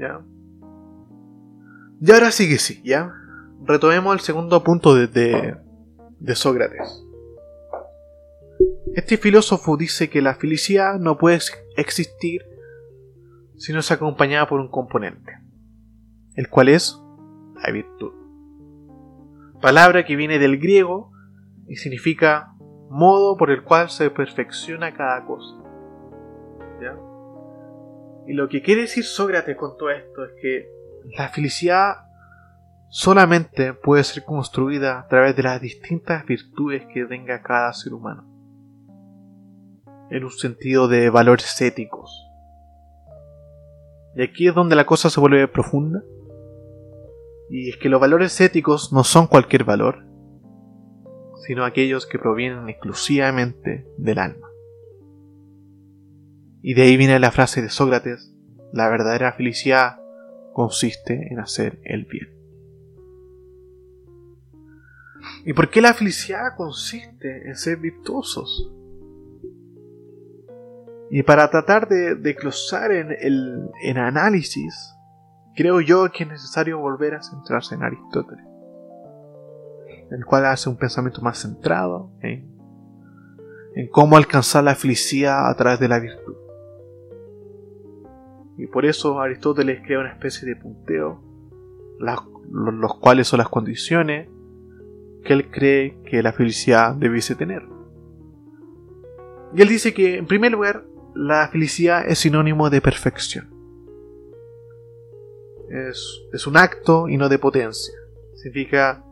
¿Ya? 0.00 0.22
Y 2.00 2.10
ahora 2.10 2.30
sí 2.30 2.48
que 2.48 2.56
sí, 2.56 2.80
¿ya? 2.82 3.12
Retomemos 3.66 4.14
el 4.14 4.20
segundo 4.20 4.64
punto 4.64 4.94
de, 4.94 5.06
de, 5.06 6.34
Sócrates. 6.34 7.04
Este 8.94 9.18
filósofo 9.18 9.76
dice 9.76 10.08
que 10.08 10.22
la 10.22 10.34
felicidad 10.36 10.98
no 10.98 11.18
puede 11.18 11.40
existir 11.76 12.40
si 13.58 13.74
no 13.74 13.80
es 13.80 13.90
acompañada 13.90 14.48
por 14.48 14.60
un 14.60 14.70
componente, 14.70 15.32
el 16.34 16.48
cual 16.48 16.70
es 16.70 16.98
la 17.62 17.70
virtud. 17.70 18.12
Palabra 19.60 20.06
que 20.06 20.16
viene 20.16 20.38
del 20.38 20.58
griego 20.58 21.12
y 21.68 21.76
significa 21.76 22.54
modo 22.88 23.36
por 23.36 23.50
el 23.50 23.62
cual 23.62 23.90
se 23.90 24.08
perfecciona 24.08 24.94
cada 24.94 25.26
cosa. 25.26 25.56
¿Ya? 26.80 27.09
Y 28.26 28.34
lo 28.34 28.48
que 28.48 28.62
quiere 28.62 28.82
decir 28.82 29.04
Sócrates 29.04 29.56
con 29.56 29.76
todo 29.76 29.90
esto 29.90 30.24
es 30.24 30.30
que 30.40 30.68
la 31.16 31.28
felicidad 31.28 31.94
solamente 32.88 33.72
puede 33.72 34.04
ser 34.04 34.24
construida 34.24 34.98
a 34.98 35.06
través 35.08 35.36
de 35.36 35.44
las 35.44 35.60
distintas 35.60 36.26
virtudes 36.26 36.82
que 36.92 37.06
tenga 37.06 37.42
cada 37.42 37.72
ser 37.72 37.94
humano, 37.94 38.24
en 40.10 40.24
un 40.24 40.30
sentido 40.30 40.88
de 40.88 41.08
valores 41.08 41.60
éticos. 41.60 42.26
Y 44.16 44.22
aquí 44.22 44.48
es 44.48 44.54
donde 44.54 44.76
la 44.76 44.86
cosa 44.86 45.08
se 45.08 45.20
vuelve 45.20 45.46
profunda. 45.48 46.02
Y 47.48 47.70
es 47.70 47.76
que 47.76 47.88
los 47.88 48.00
valores 48.00 48.40
éticos 48.40 48.92
no 48.92 49.02
son 49.02 49.26
cualquier 49.26 49.64
valor, 49.64 50.04
sino 51.46 51.64
aquellos 51.64 52.06
que 52.06 52.18
provienen 52.18 52.68
exclusivamente 52.68 53.86
del 53.96 54.18
alma. 54.18 54.49
Y 56.62 56.74
de 56.74 56.82
ahí 56.82 56.96
viene 56.96 57.18
la 57.18 57.30
frase 57.30 57.62
de 57.62 57.70
Sócrates, 57.70 58.34
la 58.72 58.88
verdadera 58.88 59.32
felicidad 59.32 60.00
consiste 60.52 61.28
en 61.30 61.38
hacer 61.40 61.80
el 61.84 62.04
bien. 62.04 62.28
¿Y 65.44 65.52
por 65.52 65.70
qué 65.70 65.80
la 65.80 65.94
felicidad 65.94 66.54
consiste 66.56 67.48
en 67.48 67.56
ser 67.56 67.78
virtuosos? 67.78 68.72
Y 71.10 71.22
para 71.22 71.50
tratar 71.50 71.88
de, 71.88 72.14
de 72.14 72.36
en 73.00 73.10
el 73.82 73.98
análisis, 73.98 74.94
creo 75.56 75.80
yo 75.80 76.10
que 76.12 76.24
es 76.24 76.30
necesario 76.30 76.78
volver 76.78 77.14
a 77.14 77.22
centrarse 77.22 77.74
en 77.74 77.82
Aristóteles, 77.82 78.44
el 80.10 80.24
cual 80.24 80.46
hace 80.46 80.68
un 80.68 80.76
pensamiento 80.76 81.20
más 81.20 81.38
centrado 81.38 82.12
en, 82.20 82.56
en 83.74 83.88
cómo 83.88 84.16
alcanzar 84.16 84.62
la 84.64 84.74
felicidad 84.74 85.50
a 85.50 85.54
través 85.56 85.80
de 85.80 85.88
la 85.88 85.98
virtud. 85.98 86.39
Y 88.60 88.66
por 88.66 88.84
eso 88.84 89.20
Aristóteles 89.20 89.80
crea 89.82 90.00
una 90.00 90.12
especie 90.12 90.46
de 90.46 90.54
punteo, 90.54 91.22
los 91.98 92.98
cuales 92.98 93.26
son 93.26 93.38
las 93.38 93.48
condiciones 93.48 94.28
que 95.24 95.32
él 95.32 95.50
cree 95.50 95.96
que 96.04 96.22
la 96.22 96.34
felicidad 96.34 96.94
debiese 96.94 97.34
tener. 97.34 97.62
Y 99.54 99.62
él 99.62 99.68
dice 99.68 99.94
que, 99.94 100.18
en 100.18 100.26
primer 100.26 100.52
lugar, 100.52 100.84
la 101.14 101.48
felicidad 101.48 102.06
es 102.06 102.18
sinónimo 102.18 102.68
de 102.68 102.82
perfección. 102.82 103.48
Es, 105.70 106.46
un 106.46 106.58
acto 106.58 107.08
y 107.08 107.16
no 107.16 107.30
de 107.30 107.38
potencia. 107.38 107.94
Significa, 108.34 109.02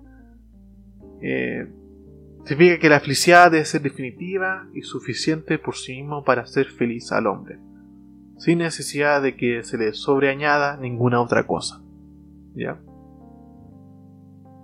eh, 1.23 1.67
significa 2.45 2.79
que 2.81 2.89
la 2.91 3.01
felicidad 3.01 3.51
debe 3.51 3.65
ser 3.65 3.81
definitiva 3.81 4.69
y 4.75 4.83
suficiente 4.83 5.59
por 5.59 5.75
sí 5.75 6.03
mismo 6.03 6.23
para 6.23 6.43
hacer 6.43 6.67
feliz 6.67 7.13
al 7.13 7.27
hombre, 7.27 7.59
sin 8.39 8.59
necesidad 8.59 9.21
de 9.23 9.37
que 9.37 9.63
se 9.65 9.77
le 9.77 9.93
sobreañada 9.93 10.77
ninguna 10.77 11.21
otra 11.21 11.47
cosa. 11.47 11.83
¿Ya? 12.55 12.81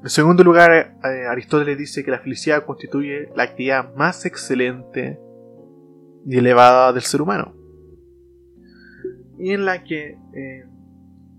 En 0.03 0.11
segundo 0.11 0.45
lugar, 0.45 0.71
eh, 0.73 1.27
Aristóteles 1.27 1.79
dice 1.79 2.05
que 2.05 2.11
la 2.11 2.19
felicidad 2.19 2.65
constituye 2.67 3.31
la 3.35 3.45
actividad 3.45 3.95
más 3.95 4.27
excelente 4.27 5.19
y 6.27 6.39
elevada 6.39 6.93
del 6.93 7.03
ser 7.03 7.23
humano, 7.23 7.55
y 9.39 9.53
en 9.53 9.65
la 9.65 9.83
que 9.83 10.19
eh, 10.35 10.65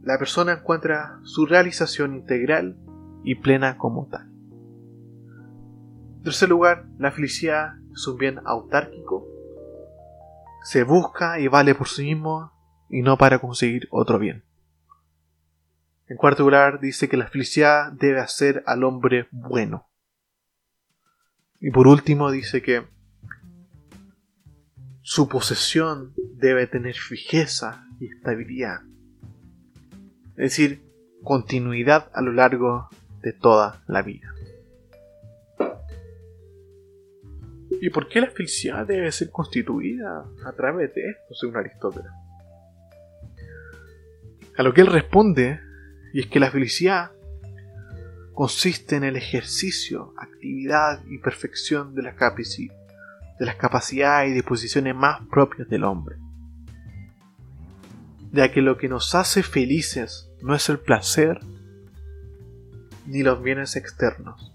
la 0.02 0.18
persona 0.18 0.54
encuentra 0.54 1.20
su 1.24 1.46
realización 1.46 2.16
integral 2.16 2.78
y 3.24 3.36
plena 3.36 3.78
como 3.78 4.08
tal. 4.08 4.32
En 6.18 6.24
tercer 6.24 6.50
lugar, 6.50 6.88
la 6.98 7.12
felicidad 7.12 7.74
es 7.94 8.08
un 8.08 8.18
bien 8.18 8.40
autárquico, 8.46 9.28
se 10.66 10.84
busca 10.84 11.40
y 11.40 11.48
vale 11.48 11.76
por 11.76 11.88
sí 11.88 12.06
mismo 12.06 12.52
y 12.90 13.04
no 13.04 13.18
para 13.18 13.38
conseguir 13.38 13.88
otro 13.92 14.18
bien. 14.18 14.44
En 16.08 16.18
cuarto 16.18 16.42
lugar, 16.42 16.80
dice 16.80 17.08
que 17.08 17.18
la 17.18 17.28
felicidad 17.28 17.92
debe 17.92 18.20
hacer 18.20 18.64
al 18.66 18.84
hombre 18.84 19.28
bueno. 19.32 19.88
Y 21.60 21.70
por 21.70 21.88
último, 21.88 22.32
dice 22.32 22.64
que 22.64 22.84
su 25.02 25.30
posesión 25.30 26.16
debe 26.34 26.66
tener 26.66 26.96
fijeza 26.96 27.86
y 28.00 28.08
estabilidad. 28.08 28.82
Es 30.30 30.52
decir, 30.52 30.84
continuidad 31.24 32.10
a 32.16 32.24
lo 32.24 32.34
largo 32.34 32.90
de 33.22 33.34
toda 33.34 33.84
la 33.86 34.02
vida. 34.02 34.34
¿Y 37.82 37.90
por 37.90 38.08
qué 38.08 38.22
la 38.22 38.30
felicidad 38.30 38.86
debe 38.86 39.12
ser 39.12 39.30
constituida 39.30 40.26
a 40.46 40.52
través 40.54 40.94
de 40.94 41.10
esto, 41.10 41.34
según 41.34 41.58
Aristóteles? 41.58 42.12
A 44.58 44.64
lo 44.64 44.74
que 44.74 44.82
él 44.82 44.88
responde 44.88 45.60
y 46.14 46.22
es 46.22 46.28
que 46.28 46.40
la 46.40 46.50
felicidad 46.50 47.12
consiste 48.34 48.96
en 48.96 49.04
el 49.04 49.16
ejercicio, 49.16 50.14
actividad 50.18 51.04
y 51.08 51.18
perfección 51.20 51.94
de 51.94 52.04
las, 52.04 52.16
de 52.18 53.46
las 53.46 53.56
capacidades 53.56 54.32
y 54.32 54.34
disposiciones 54.34 54.96
más 54.96 55.22
propias 55.30 55.68
del 55.68 55.84
hombre. 55.84 56.18
Ya 58.32 58.52
que 58.52 58.62
lo 58.62 58.78
que 58.78 58.90
nos 58.90 59.16
hace 59.16 59.44
felices 59.44 60.30
no 60.42 60.56
es 60.56 60.70
el 60.70 60.80
placer 60.80 61.40
ni 63.06 63.24
los 63.24 63.42
bienes 63.42 63.76
externos. 63.76 64.55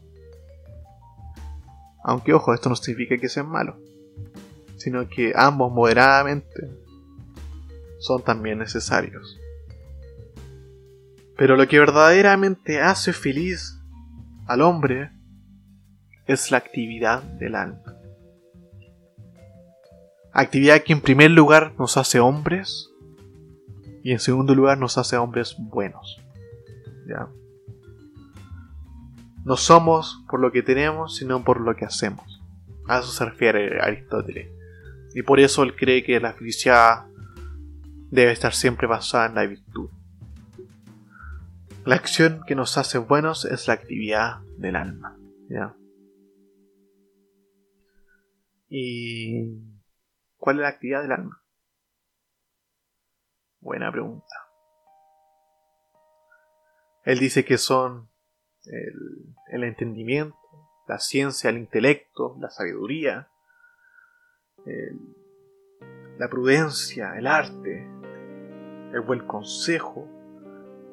Aunque 2.04 2.32
ojo, 2.32 2.54
esto 2.54 2.68
no 2.68 2.76
significa 2.76 3.16
que 3.18 3.28
sean 3.28 3.48
malos, 3.48 3.76
sino 4.76 5.08
que 5.08 5.32
ambos 5.34 5.72
moderadamente 5.72 6.70
son 7.98 8.22
también 8.22 8.58
necesarios. 8.58 9.38
Pero 11.36 11.56
lo 11.56 11.66
que 11.68 11.78
verdaderamente 11.78 12.80
hace 12.80 13.12
feliz 13.12 13.78
al 14.46 14.62
hombre 14.62 15.10
es 16.26 16.50
la 16.50 16.58
actividad 16.58 17.22
del 17.22 17.54
alma. 17.54 17.82
Actividad 20.32 20.82
que 20.82 20.92
en 20.92 21.00
primer 21.00 21.30
lugar 21.30 21.74
nos 21.78 21.96
hace 21.96 22.20
hombres 22.20 22.90
y 24.02 24.12
en 24.12 24.20
segundo 24.20 24.54
lugar 24.54 24.78
nos 24.78 24.96
hace 24.96 25.16
hombres 25.16 25.56
buenos. 25.58 26.20
No 29.44 29.56
somos 29.56 30.24
por 30.28 30.40
lo 30.40 30.52
que 30.52 30.62
tenemos, 30.62 31.16
sino 31.16 31.42
por 31.44 31.60
lo 31.60 31.74
que 31.74 31.84
hacemos. 31.84 32.42
A 32.88 32.98
eso 32.98 33.10
se 33.10 33.24
refiere 33.24 33.80
Aristóteles. 33.80 34.50
Y 35.14 35.22
por 35.22 35.40
eso 35.40 35.62
él 35.62 35.74
cree 35.74 36.04
que 36.04 36.20
la 36.20 36.34
felicidad 36.34 37.06
debe 38.10 38.32
estar 38.32 38.52
siempre 38.52 38.86
basada 38.86 39.26
en 39.26 39.34
la 39.34 39.46
virtud. 39.46 39.90
La 41.84 41.94
acción 41.94 42.42
que 42.46 42.54
nos 42.54 42.76
hace 42.76 42.98
buenos 42.98 43.44
es 43.44 43.66
la 43.66 43.74
actividad 43.74 44.40
del 44.58 44.76
alma. 44.76 45.16
¿Y 48.68 49.58
cuál 50.36 50.56
es 50.56 50.62
la 50.62 50.68
actividad 50.68 51.02
del 51.02 51.12
alma? 51.12 51.42
Buena 53.60 53.90
pregunta. 53.90 54.34
Él 57.04 57.18
dice 57.18 57.44
que 57.44 57.58
son 57.58 58.09
el, 58.70 59.64
entendimiento, 59.64 60.36
la 60.86 60.98
ciencia, 60.98 61.50
el 61.50 61.58
intelecto, 61.58 62.36
la 62.40 62.50
sabiduría, 62.50 63.28
la 66.18 66.28
prudencia, 66.28 67.16
el 67.16 67.26
arte, 67.26 67.88
el 68.92 69.00
buen 69.00 69.26
consejo, 69.26 70.08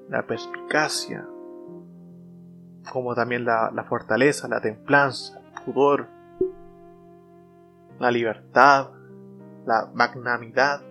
la 0.10 0.26
perspicacia, 0.26 1.28
como 2.92 3.14
también 3.16 3.44
la, 3.46 3.86
fortaleza, 3.88 4.48
la 4.48 4.62
templanza, 4.62 5.40
el 5.40 5.64
pudor, 5.64 6.08
la 8.00 8.12
libertad, 8.12 8.92
la 9.66 9.92
magnanimidad, 9.94 10.82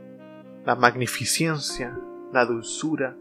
la 0.64 0.74
magnificencia, 0.74 1.98
la 2.32 2.44
dulzura, 2.44 3.16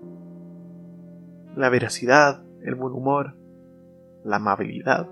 la 1.56 1.70
veracidad, 1.70 2.44
el 2.64 2.76
buen 2.76 2.94
humor, 2.94 3.36
la 4.26 4.38
amabilidad 4.38 5.08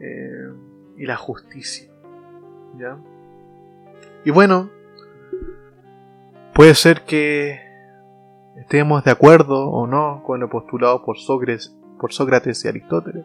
eh, 0.00 0.48
y 0.96 1.04
la 1.04 1.16
justicia. 1.16 1.90
¿ya? 2.78 2.96
Y 4.24 4.30
bueno, 4.30 4.70
puede 6.54 6.74
ser 6.74 7.02
que 7.02 7.60
estemos 8.56 9.02
de 9.04 9.10
acuerdo 9.10 9.68
o 9.68 9.86
no 9.86 10.22
con 10.24 10.40
lo 10.40 10.48
postulado 10.48 11.04
por 11.04 11.18
Sócrates, 11.18 11.76
por 11.98 12.12
Sócrates 12.12 12.64
y 12.64 12.68
Aristóteles. 12.68 13.24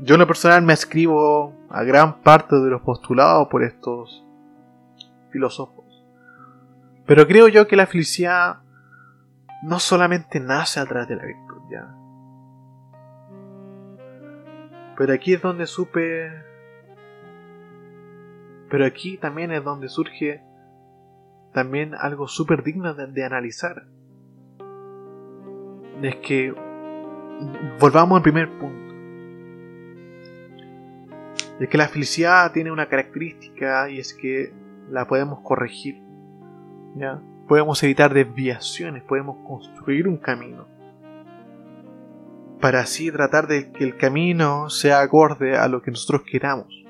Yo 0.00 0.16
en 0.16 0.20
lo 0.20 0.26
personal 0.26 0.62
me 0.62 0.72
escribo 0.72 1.54
a 1.70 1.84
gran 1.84 2.20
parte 2.22 2.56
de 2.56 2.70
los 2.70 2.82
postulados 2.82 3.48
por 3.48 3.62
estos 3.62 4.24
filósofos. 5.30 5.84
Pero 7.06 7.26
creo 7.26 7.48
yo 7.48 7.66
que 7.66 7.76
la 7.76 7.86
felicidad 7.86 8.58
no 9.62 9.78
solamente 9.78 10.40
nace 10.40 10.80
a 10.80 10.86
través 10.86 11.08
de 11.08 11.16
la 11.16 11.24
virtud, 11.24 11.62
ya. 11.70 12.01
Pero 15.02 15.14
aquí 15.14 15.34
es 15.34 15.42
donde 15.42 15.66
supe... 15.66 16.30
Pero 18.70 18.86
aquí 18.86 19.18
también 19.18 19.50
es 19.50 19.64
donde 19.64 19.88
surge 19.88 20.44
también 21.52 21.96
algo 21.96 22.28
súper 22.28 22.62
digno 22.62 22.94
de, 22.94 23.24
analizar. 23.24 23.82
Es 26.02 26.14
que 26.18 26.54
volvamos 27.80 28.18
al 28.18 28.22
primer 28.22 28.48
punto. 28.60 28.94
Es 31.58 31.68
que 31.68 31.78
la 31.78 31.88
felicidad 31.88 32.52
tiene 32.52 32.70
una 32.70 32.88
característica 32.88 33.90
y 33.90 33.98
es 33.98 34.14
que 34.14 34.54
la 34.88 35.08
podemos 35.08 35.40
corregir. 35.40 36.00
¿ya? 36.94 37.20
podemos 37.48 37.82
evitar 37.82 38.14
desviaciones, 38.14 39.02
podemos 39.02 39.38
construir 39.44 40.06
un 40.06 40.16
camino. 40.16 40.68
Para 42.62 42.80
así 42.80 43.12
tratar 43.12 43.46
de 43.48 43.70
que 43.72 43.84
el 43.84 43.98
camino 43.98 44.70
sea 44.70 45.00
acorde 45.00 45.58
a 45.58 45.68
lo 45.68 45.82
que 45.82 45.90
nosotros 45.90 46.22
queramos. 46.22 46.82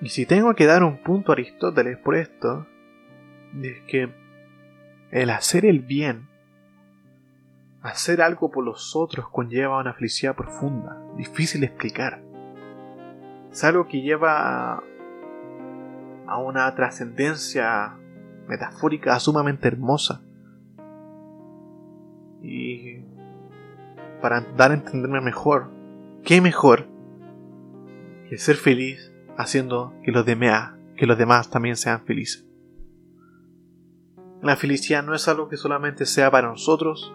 Y 0.00 0.10
si 0.10 0.26
tengo 0.26 0.54
que 0.54 0.66
dar 0.66 0.84
un 0.84 0.98
punto 0.98 1.32
a 1.32 1.34
Aristóteles 1.34 1.98
por 1.98 2.14
esto, 2.14 2.66
es 3.60 3.80
que 3.88 4.12
el 5.10 5.30
hacer 5.30 5.64
el 5.64 5.80
bien, 5.80 6.28
hacer 7.82 8.22
algo 8.22 8.50
por 8.50 8.64
los 8.64 8.94
otros 8.94 9.28
conlleva 9.28 9.80
una 9.80 9.94
felicidad 9.94 10.36
profunda, 10.36 11.00
difícil 11.16 11.62
de 11.62 11.66
explicar. 11.68 12.22
Es 13.50 13.64
algo 13.64 13.88
que 13.88 14.02
lleva 14.02 14.82
a, 16.26 16.38
una 16.38 16.72
trascendencia 16.74 17.96
metafórica 18.46 19.18
sumamente 19.18 19.66
hermosa. 19.66 20.20
Y 22.40 22.87
para 24.20 24.40
dar 24.56 24.70
a 24.70 24.74
entenderme 24.74 25.20
mejor, 25.20 25.70
¿qué 26.24 26.40
mejor 26.40 26.86
que 28.28 28.38
ser 28.38 28.56
feliz 28.56 29.12
haciendo 29.36 29.94
que 30.02 30.12
los 30.12 30.26
demás, 30.26 30.74
que 30.96 31.06
los 31.06 31.18
demás 31.18 31.50
también 31.50 31.76
sean 31.76 32.04
felices? 32.04 32.46
La 34.42 34.56
felicidad 34.56 35.02
no 35.02 35.14
es 35.14 35.26
algo 35.26 35.48
que 35.48 35.56
solamente 35.56 36.06
sea 36.06 36.30
para 36.30 36.48
nosotros, 36.48 37.12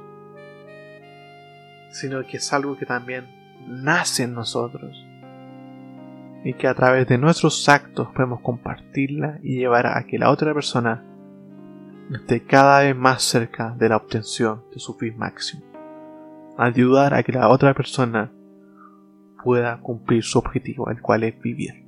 sino 1.92 2.26
que 2.26 2.38
es 2.38 2.52
algo 2.52 2.78
que 2.78 2.86
también 2.86 3.28
nace 3.68 4.24
en 4.24 4.34
nosotros 4.34 5.06
y 6.44 6.54
que 6.56 6.68
a 6.68 6.74
través 6.74 7.08
de 7.08 7.18
nuestros 7.18 7.70
actos 7.70 8.10
podemos 8.14 8.42
compartirla 8.42 9.40
y 9.42 9.58
llevar 9.58 9.88
a 9.88 10.06
que 10.06 10.18
la 10.18 10.30
otra 10.30 10.54
persona 10.54 11.04
esté 12.14 12.44
cada 12.44 12.82
vez 12.82 12.96
más 12.96 13.24
cerca 13.24 13.74
de 13.78 13.90
la 13.90 13.98
obtención 13.98 14.64
de 14.74 14.80
su 14.80 14.96
fin 14.96 15.18
máximo, 15.18 15.64
ayudar 16.58 17.14
a 17.14 17.24
que 17.24 17.32
la 17.32 17.50
otra 17.50 17.74
persona 17.74 18.32
pueda 19.44 19.80
cumplir 19.82 20.24
su 20.24 20.40
objetivo, 20.40 20.90
el 20.90 21.02
cual 21.02 21.24
es 21.24 21.40
vivir. 21.40 21.84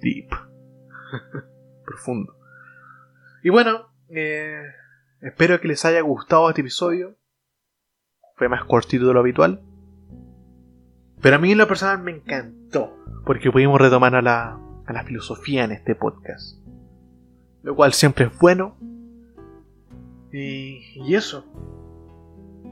Deep. 0.00 0.30
Profundo. 1.84 2.36
Y 3.42 3.50
bueno, 3.50 3.88
eh, 4.08 4.62
espero 5.20 5.60
que 5.60 5.68
les 5.68 5.84
haya 5.84 6.00
gustado 6.02 6.48
este 6.48 6.60
episodio. 6.60 7.16
Fue 8.36 8.48
más 8.48 8.64
cortito 8.64 9.06
de 9.06 9.14
lo 9.14 9.20
habitual. 9.20 9.62
Pero 11.20 11.36
a 11.36 11.38
mí 11.38 11.52
en 11.52 11.58
lo 11.58 11.68
personal 11.68 12.02
me 12.02 12.12
encantó, 12.12 12.96
porque 13.26 13.50
pudimos 13.50 13.80
retomar 13.80 14.14
a 14.14 14.22
la, 14.22 14.58
a 14.86 14.92
la 14.92 15.04
filosofía 15.04 15.64
en 15.64 15.72
este 15.72 15.94
podcast. 15.94 16.58
Lo 17.62 17.76
cual 17.76 17.92
siempre 17.92 18.26
es 18.26 18.38
bueno. 18.38 18.78
Y, 20.32 21.14
eso. 21.14 21.44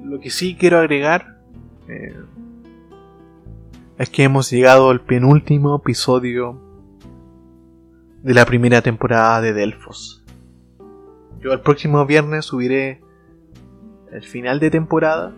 Lo 0.04 0.20
que 0.20 0.30
sí 0.30 0.56
quiero 0.58 0.78
agregar 0.78 1.40
eh, 1.88 2.14
es 3.98 4.10
que 4.10 4.24
hemos 4.24 4.50
llegado 4.50 4.90
al 4.90 5.00
penúltimo 5.00 5.76
episodio 5.76 6.60
de 8.22 8.34
la 8.34 8.44
primera 8.44 8.82
temporada 8.82 9.40
de 9.40 9.52
Delfos. 9.52 10.24
Yo 11.40 11.52
el 11.52 11.60
próximo 11.60 12.04
viernes 12.06 12.46
subiré 12.46 13.00
el 14.12 14.22
final 14.22 14.60
de 14.60 14.70
temporada 14.70 15.34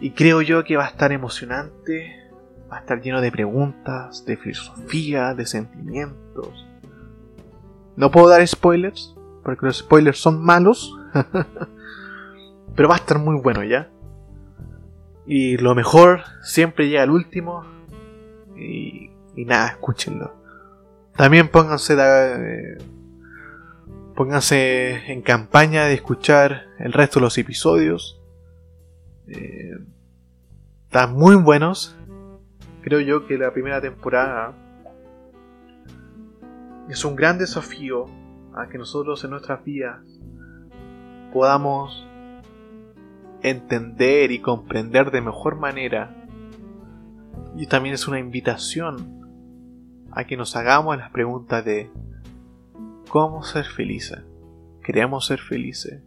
y 0.00 0.10
creo 0.10 0.42
yo 0.42 0.64
que 0.64 0.76
va 0.76 0.84
a 0.84 0.88
estar 0.88 1.12
emocionante, 1.12 2.14
va 2.70 2.78
a 2.78 2.80
estar 2.80 3.00
lleno 3.00 3.20
de 3.20 3.30
preguntas, 3.30 4.24
de 4.26 4.36
filosofía, 4.36 5.34
de 5.34 5.46
sentimientos. 5.46 6.66
No 7.96 8.10
puedo 8.10 8.28
dar 8.28 8.46
spoilers, 8.46 9.14
porque 9.44 9.66
los 9.66 9.78
spoilers 9.78 10.18
son 10.18 10.42
malos, 10.42 10.96
pero 12.74 12.88
va 12.88 12.94
a 12.94 12.98
estar 12.98 13.18
muy 13.18 13.40
bueno 13.40 13.62
ya. 13.62 13.90
Y 15.26 15.56
lo 15.58 15.74
mejor 15.74 16.22
siempre 16.42 16.88
llega 16.88 17.02
al 17.02 17.10
último. 17.10 17.64
Y, 18.56 19.10
y 19.36 19.44
nada, 19.44 19.68
escúchenlo. 19.68 20.34
También 21.16 21.48
pónganse, 21.48 21.94
eh, 21.98 22.78
pónganse 24.16 25.12
en 25.12 25.22
campaña 25.22 25.84
de 25.84 25.94
escuchar 25.94 26.66
el 26.78 26.92
resto 26.92 27.20
de 27.20 27.24
los 27.24 27.38
episodios. 27.38 28.20
Eh, 29.28 29.76
están 30.84 31.14
muy 31.14 31.36
buenos. 31.36 31.96
Creo 32.82 33.00
yo 33.00 33.26
que 33.26 33.38
la 33.38 33.52
primera 33.52 33.80
temporada 33.80 34.54
es 36.88 37.04
un 37.04 37.16
gran 37.16 37.38
desafío 37.38 38.06
a 38.56 38.68
que 38.68 38.78
nosotros 38.78 39.22
en 39.24 39.30
nuestras 39.30 39.64
vidas 39.64 40.00
podamos 41.32 42.06
entender 43.42 44.30
y 44.30 44.40
comprender 44.40 45.10
de 45.10 45.20
mejor 45.20 45.56
manera. 45.56 46.14
Y 47.56 47.66
también 47.66 47.94
es 47.94 48.08
una 48.08 48.18
invitación 48.18 50.08
a 50.10 50.24
que 50.24 50.36
nos 50.36 50.56
hagamos 50.56 50.96
las 50.96 51.10
preguntas 51.10 51.64
de 51.64 51.90
¿cómo 53.08 53.42
ser 53.42 53.64
felices? 53.64 54.20
¿Queremos 54.82 55.26
ser 55.26 55.40
felices? 55.40 56.02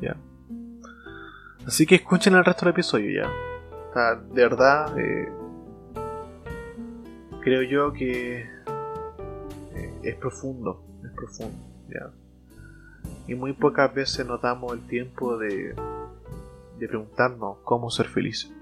¿Ya? 0.00 0.16
Así 1.66 1.86
que 1.86 1.96
escuchen 1.96 2.34
el 2.34 2.44
resto 2.44 2.66
del 2.66 2.74
episodio 2.74 3.22
ya. 3.22 4.10
de 4.32 4.42
verdad, 4.42 4.98
eh, 4.98 5.28
creo 7.40 7.62
yo 7.62 7.92
que 7.92 8.40
eh, 9.74 9.94
es 10.02 10.14
profundo, 10.16 10.83
profundo, 11.24 11.58
¿ya? 11.88 12.10
Y 13.26 13.34
muy 13.34 13.52
pocas 13.52 13.92
veces 13.94 14.26
nos 14.26 14.40
damos 14.40 14.72
el 14.72 14.80
tiempo 14.86 15.38
de, 15.38 15.74
de 16.78 16.88
preguntarnos 16.88 17.58
cómo 17.64 17.90
ser 17.90 18.06
felices. 18.06 18.52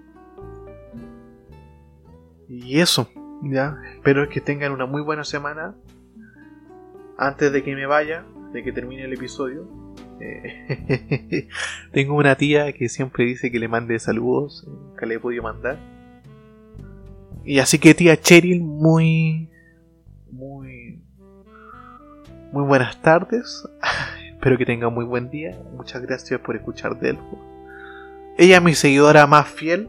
Y 2.48 2.80
eso, 2.80 3.08
ya, 3.42 3.78
espero 3.94 4.28
que 4.28 4.40
tengan 4.40 4.72
una 4.72 4.86
muy 4.86 5.02
buena 5.02 5.24
semana. 5.24 5.74
Antes 7.18 7.52
de 7.52 7.62
que 7.62 7.74
me 7.74 7.86
vaya, 7.86 8.24
de 8.52 8.62
que 8.62 8.72
termine 8.72 9.04
el 9.04 9.12
episodio, 9.12 9.66
eh, 10.20 11.48
tengo 11.92 12.14
una 12.14 12.36
tía 12.36 12.72
que 12.72 12.88
siempre 12.88 13.24
dice 13.24 13.50
que 13.50 13.58
le 13.58 13.68
mande 13.68 13.98
saludos, 13.98 14.68
que 14.98 15.06
le 15.06 15.14
he 15.14 15.20
podido 15.20 15.42
mandar. 15.42 15.78
Y 17.44 17.58
así 17.58 17.78
que 17.78 17.94
tía 17.94 18.20
Cheryl, 18.20 18.60
muy, 18.60 19.50
muy, 20.30 21.02
muy 22.52 22.64
buenas 22.64 23.00
tardes. 23.00 23.66
Espero 24.30 24.58
que 24.58 24.66
tenga 24.66 24.90
muy 24.90 25.04
buen 25.04 25.30
día. 25.30 25.58
Muchas 25.74 26.02
gracias 26.02 26.38
por 26.40 26.54
escuchar 26.54 26.98
Delfo. 27.00 27.38
Ella 28.36 28.58
es 28.58 28.62
mi 28.62 28.74
seguidora 28.74 29.26
más 29.26 29.48
fiel. 29.48 29.88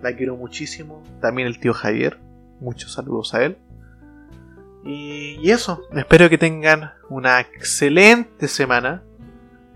La 0.00 0.14
quiero 0.14 0.36
muchísimo. 0.36 1.02
También 1.20 1.48
el 1.48 1.58
tío 1.58 1.74
Javier. 1.74 2.18
Muchos 2.60 2.92
saludos 2.92 3.34
a 3.34 3.42
él. 3.42 3.58
Y, 4.84 5.50
eso, 5.50 5.82
espero 5.92 6.30
que 6.30 6.38
tengan 6.38 6.92
una 7.08 7.40
excelente 7.40 8.46
semana. 8.48 9.02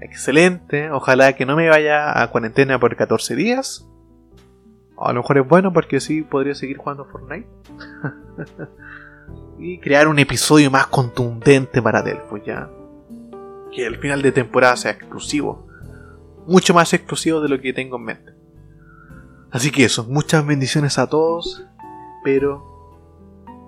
Excelente, 0.01 0.91
ojalá 0.91 1.35
que 1.35 1.45
no 1.47 1.57
me 1.57 1.69
vaya 1.69 2.23
a 2.23 2.31
cuarentena 2.31 2.79
por 2.79 2.95
14 2.95 3.35
días. 3.35 3.87
A 4.97 5.13
lo 5.13 5.21
mejor 5.21 5.39
es 5.39 5.49
bueno 5.49 5.73
porque 5.73 6.01
sí 6.01 6.23
podría 6.23 6.55
seguir 6.55 6.77
jugando 6.77 7.05
Fortnite. 7.05 7.49
y 9.59 9.79
crear 9.79 10.09
un 10.09 10.19
episodio 10.19 10.71
más 10.71 10.87
contundente 10.87 11.81
para 11.81 12.03
Delfo 12.03 12.37
ya. 12.37 12.71
Que 13.73 13.87
el 13.87 13.99
final 13.99 14.23
de 14.23 14.33
temporada 14.33 14.77
sea 14.77 14.93
exclusivo. 14.93 15.67
Mucho 16.47 16.75
más 16.75 16.93
exclusivo 16.93 17.41
de 17.41 17.49
lo 17.49 17.61
que 17.61 17.73
tengo 17.73 17.97
en 17.97 18.05
mente. 18.05 18.33
Así 19.51 19.71
que 19.71 19.85
eso, 19.85 20.05
muchas 20.05 20.45
bendiciones 20.45 20.99
a 20.99 21.09
todos. 21.09 21.65
Espero 22.19 22.65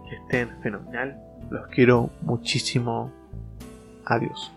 que 0.09 0.17
estén 0.17 0.61
fenomenal. 0.63 1.17
Los 1.51 1.67
quiero 1.69 2.11
muchísimo. 2.23 3.13
Adiós. 4.05 4.56